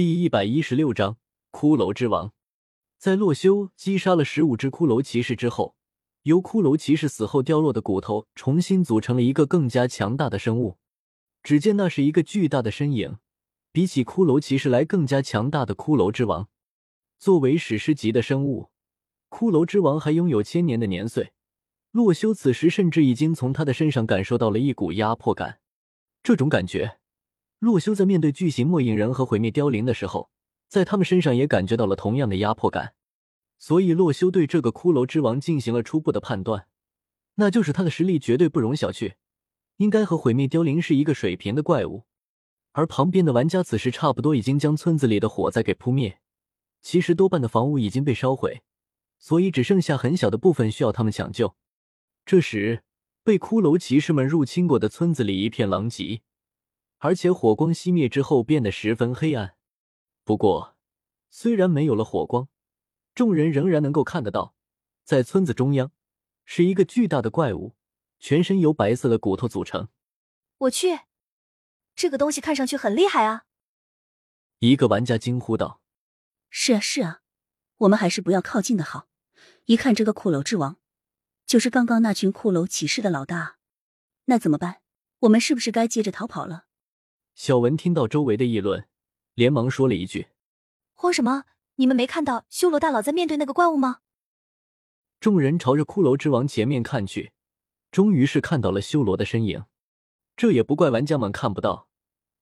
[0.00, 1.18] 第一百一十六章
[1.52, 2.32] 骷髅之王。
[2.96, 5.76] 在洛修击杀了十五只骷髅骑士之后，
[6.22, 10.78] 由骷髅骑士死后掉落的骨头重新组成了一个更加强大的生物。
[11.42, 13.18] 只见那是一个巨大的身影，
[13.72, 16.48] 比起骷髅骑士来更加强大的骷髅之王。
[17.18, 18.70] 作为史诗级的生物，
[19.28, 21.32] 骷髅之王还拥有千年的年岁。
[21.90, 25.60] 洛修此时甚至已经从他的身上感受到了一股压迫感，
[26.22, 26.99] 这种感觉。
[27.60, 30.30] 洛修在面对巨型末影人和毁灭凋零的时候，
[30.66, 32.94] 在他们身上也感觉到了同样的压迫感，
[33.58, 36.66] 所以洛修对这个骷髅之王进行了初步的判断，
[37.34, 39.12] 那就是他的实力绝对不容小觑，
[39.76, 42.06] 应该和毁灭凋零是一个水平的怪物。
[42.72, 46.18] 而旁边的玩家此时差不多已经将村子里的火灾给扑灭，
[46.80, 48.62] 其实多半的房屋已经被烧毁，
[49.18, 51.54] 所以只剩下很小的部分需要他们抢救。
[52.24, 52.84] 这时，
[53.22, 56.22] 被骷髅骑士们入侵过的村子里一片狼藉。
[57.00, 59.56] 而且火光熄灭之后变得十分黑暗。
[60.22, 60.76] 不过，
[61.30, 62.48] 虽然没有了火光，
[63.14, 64.54] 众人仍然能够看得到，
[65.02, 65.92] 在村子中央
[66.44, 67.74] 是一个巨大的怪物，
[68.18, 69.88] 全身由白色的骨头组成。
[70.58, 71.00] 我去，
[71.94, 73.46] 这个东西看上去很厉害啊！
[74.58, 75.80] 一个玩家惊呼道
[76.50, 77.22] ：“是啊，是啊，
[77.78, 79.08] 我们还是不要靠近的好。
[79.64, 80.78] 一看这个骷髅之王，
[81.46, 83.56] 就是刚刚那群骷髅骑士的老大。
[84.26, 84.82] 那怎么办？
[85.20, 86.66] 我们是不是该接着逃跑了？”
[87.42, 88.86] 小文听到周围的议论，
[89.32, 90.26] 连忙说了一句
[90.92, 91.44] ：“慌什么？
[91.76, 94.00] 你们没看到修罗大佬在面对那个怪物吗？”
[95.20, 97.32] 众人朝着骷髅之王前面看去，
[97.90, 99.64] 终于是看到了修罗的身影。
[100.36, 101.88] 这也不怪玩家们看不到，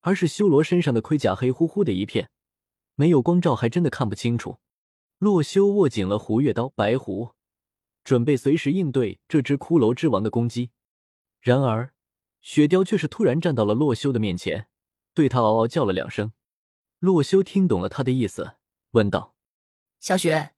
[0.00, 2.30] 而是修罗身上的盔甲黑乎乎的一片，
[2.94, 4.60] 没有光照还真的看不清楚。
[5.18, 7.32] 洛修握紧了胡月刀白狐，
[8.02, 10.70] 准备随时应对这只骷髅之王的攻击。
[11.42, 11.92] 然而，
[12.40, 14.68] 雪雕却是突然站到了洛修的面前。
[15.16, 16.32] 对他嗷嗷叫了两声，
[16.98, 18.56] 洛修听懂了他的意思，
[18.90, 19.34] 问道
[19.98, 20.52] ：“小雪，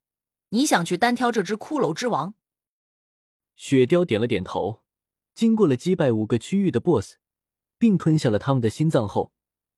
[0.48, 2.34] 你想去单挑这只骷髅之王？”
[3.54, 4.82] 雪貂点了点头。
[5.32, 7.18] 经过了击败五个区域的 BOSS，
[7.78, 9.32] 并吞下了他们的心脏后，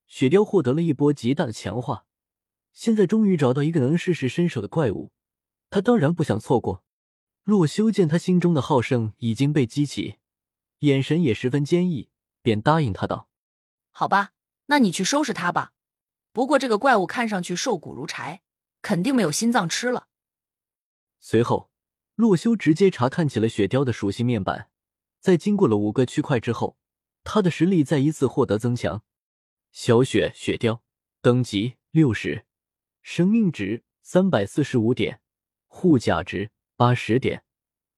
[0.07, 2.07] 雪雕获得了一波极大的强化。
[2.73, 5.13] 现在终于找到一个能试试身手的怪物，
[5.69, 6.83] 他当然不想错过。
[7.45, 10.17] 洛修见他心中的好胜已经被激起，
[10.79, 12.09] 眼神也十分坚毅，
[12.41, 13.29] 便答应他道
[13.93, 14.33] ：“好吧。”
[14.71, 15.73] 那你去收拾他吧。
[16.33, 18.41] 不过这个怪物看上去瘦骨如柴，
[18.83, 20.07] 肯定没有心脏吃了。
[21.19, 21.71] 随后，
[22.15, 24.71] 洛修直接查看起了雪雕的属性面板，
[25.19, 26.77] 在经过了五个区块之后，
[27.25, 29.03] 他的实力再一次获得增强。
[29.73, 30.83] 小雪雪雕
[31.21, 32.47] 等级六十，
[33.03, 35.21] 生命值三百四十五点，
[35.67, 37.43] 护甲值八十点，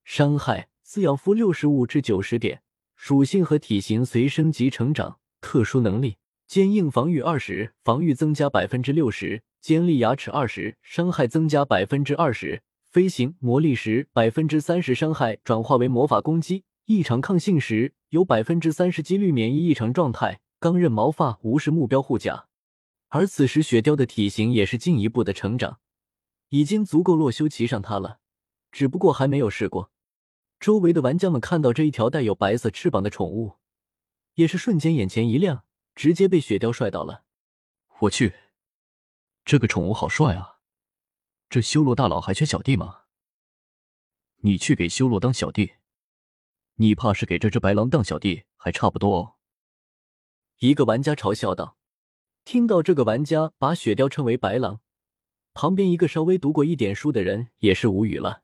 [0.05, 2.63] 伤害滋养负六十五至九十点，
[2.97, 5.19] 属性和体型随升级成长。
[5.43, 6.19] 特殊能力。
[6.53, 22.49] 坚硬防御二十，防御增加百分之六十；尖利牙齿二十，伤害增加百分之二十；飞行魔力十，百分之三十伤害转化为魔法攻击；异常抗性时，有百分之三十几率免疫异常状态；钢刃毛发无视目标护甲。
[23.09, 25.79] 而此时雪雕的体型也是进一步的成长，
[26.51, 28.19] 已经足够洛修骑上它了，
[28.71, 29.91] 只不过还没有试过。
[30.61, 33.55] 周围的玩家们看到这一条带有白色翅膀的宠物，
[34.35, 35.65] 也是瞬间眼前一亮。
[35.95, 37.25] 直接被雪雕帅到了！
[38.01, 38.35] 我去，
[39.45, 40.59] 这个宠物好帅啊！
[41.49, 43.03] 这修罗大佬还缺小弟吗？
[44.39, 45.75] 你去给修罗当小弟，
[46.77, 49.35] 你怕是给这只白狼当小弟还差不多哦。
[50.59, 51.77] 一个玩家嘲笑道。
[52.45, 54.81] 听到这个玩家把雪雕称为白狼，
[55.55, 58.43] 旁边一个稍微读过一点书的人也是无语了。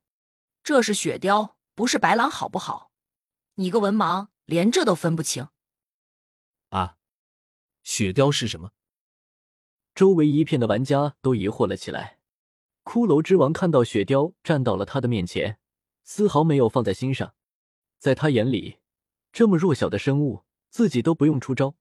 [0.62, 2.92] 这是雪雕，不是白狼，好不好？
[3.54, 5.48] 你个文盲，连这都分不清！
[7.90, 8.72] 雪雕是什么？
[9.94, 12.18] 周围一片的玩家都疑惑了起来。
[12.84, 15.58] 骷髅之王看到雪雕站到了他的面前，
[16.04, 17.32] 丝毫没有放在心上。
[17.98, 18.76] 在他眼里，
[19.32, 21.76] 这么弱小的生物，自己都不用出招，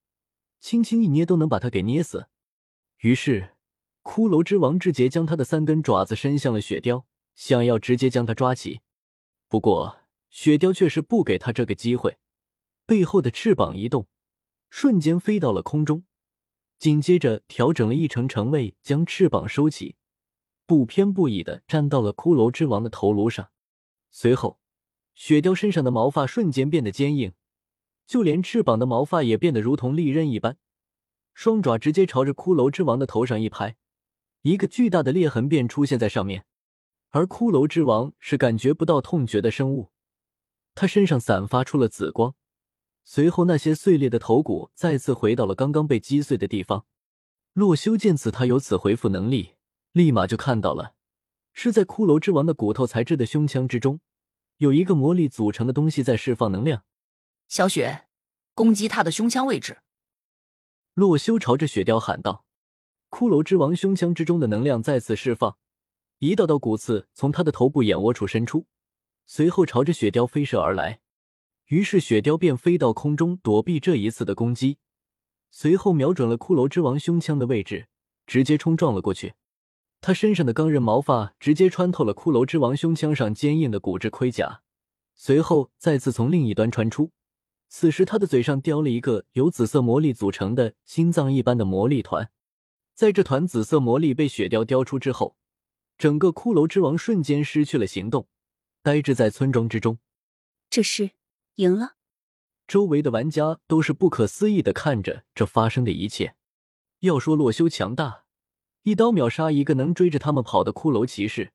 [0.62, 2.30] 轻轻一捏都能把他给捏死。
[3.00, 3.58] 于是，
[4.02, 7.06] 骷髅之王直接将他的三根爪子伸向了雪雕，
[7.36, 8.80] 想要直接将他抓起。
[9.50, 9.98] 不过，
[10.30, 12.18] 雪雕却是不给他这个机会，
[12.86, 14.08] 背后的翅膀一动。
[14.70, 16.04] 瞬间飞到了空中，
[16.78, 19.96] 紧接着调整了一成程位，将翅膀收起，
[20.66, 23.50] 不偏不倚的站到了骷髅之王的头颅上。
[24.12, 24.60] 随后，
[25.16, 27.34] 雪雕身上的毛发瞬间变得坚硬，
[28.06, 30.58] 就连翅膀的毛发也变得如同利刃一般。
[31.34, 33.78] 双爪直接朝着骷髅之王的头上一拍，
[34.42, 36.46] 一个巨大的裂痕便出现在上面。
[37.12, 39.92] 而骷髅之王是感觉不到痛觉的生物，
[40.76, 42.36] 他身上散发出了紫光。
[43.10, 46.86] 随后，那些碎裂的头骨再次回到了刚刚被击碎的地方。
[47.54, 49.54] 洛修见此，他有此回复能力，
[49.94, 50.94] 立马就看到了，
[51.54, 54.02] 是在骷髅之王的骨头材质的胸腔之中，
[54.58, 56.84] 有一个魔力组成的东西在释放能量。
[57.48, 58.08] 小雪，
[58.54, 59.78] 攻击他的胸腔位置。
[60.94, 62.44] 洛修朝着雪貂喊道
[63.10, 65.58] ：“骷髅之王胸腔之中的能量再次释放，
[66.20, 68.66] 一道道骨刺从他的头部眼窝处伸出，
[69.26, 71.00] 随后朝着雪貂飞射而来。
[71.68, 74.78] 于是雪貂便飞到空中躲避这一次的攻击。”
[75.50, 77.88] 随后瞄准了骷髅之王胸腔的位置，
[78.26, 79.34] 直接冲撞了过去。
[80.02, 84.62] 他身上的钢刃毛发直接穿透了骷髅之王胸腔上坚硬的骨质盔甲，
[85.16, 87.12] 随后再次从另一端穿出。
[87.70, 92.30] 此时他的嘴上叼了一个由紫色魔力组成的心脏一般的魔力团。
[92.94, 95.36] 在这团紫色魔力被雪貂叼出之后，
[95.98, 98.28] 整个骷髅之王瞬间失去了行动，
[98.84, 99.98] 呆滞在村庄之中。
[100.70, 101.12] 这是
[101.58, 101.96] 赢了。
[102.68, 106.36] 周围的玩家都是不可思议的看着这发生的一切。
[107.00, 108.26] 要说洛修强大，
[108.82, 111.54] 一刀秒杀一个能追着他们跑的骷髅骑士，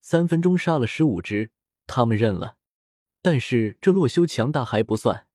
[0.00, 1.50] 三分钟杀了十五只，
[1.86, 2.56] 他们认了。
[3.22, 5.26] 但是这洛修强大还不算，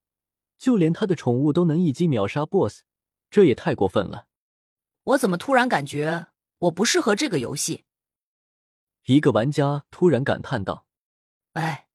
[0.58, 2.84] 就连他的宠物都能一击秒杀 BOSS，
[3.30, 4.28] 这也太过分了。
[5.04, 6.28] 我怎么突然感觉
[6.60, 7.84] 我不适合这个游戏？
[9.06, 10.86] 一个玩家突然感叹道
[11.54, 11.90] ：“哎，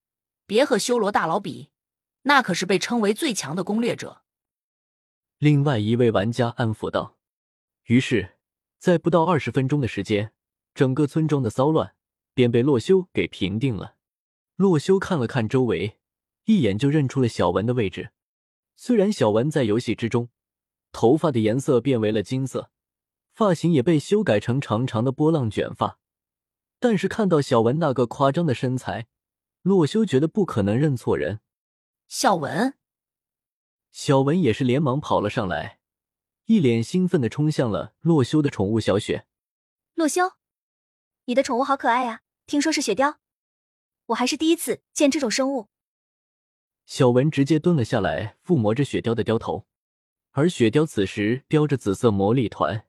[0.45, 1.71] 别和修罗大佬比。”
[2.28, 4.20] 那可是被称为最强的攻略者。
[5.38, 7.16] 另外一位玩家安抚道。
[7.86, 8.36] 于是，
[8.78, 10.32] 在不到二十分钟的时间，
[10.75, 11.94] 整个村庄的骚乱
[12.34, 13.94] 便被洛修给平定了。
[14.56, 15.98] 洛修看了看周围，
[16.44, 18.10] 一眼就认出了小文的位置。
[18.76, 20.28] 虽然小文在游戏之中，
[20.92, 22.70] 头发的颜色变为了金色，
[23.32, 25.98] 发型也被修改成长长的波浪卷发，
[26.78, 29.06] 但是看到小文那个夸张的身材，
[29.62, 31.40] 洛修觉得不可能认错人。
[32.10, 32.72] 小文，
[33.90, 35.78] 小文也是连忙跑了上来，
[36.46, 39.26] 一脸兴奋的冲向了洛修的宠物小雪。
[39.93, 40.32] 洛修，
[41.26, 42.22] 你的宠物好可爱呀！
[42.46, 43.16] 听说是雪貂，
[44.06, 45.69] 我还是第一次见这种生物。
[46.87, 49.66] 小文直接蹲了下来，抚摸着雪貂的貂头，
[50.31, 52.87] 而雪貂此时叼着紫色魔力团，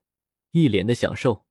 [0.52, 1.44] 一脸的享受。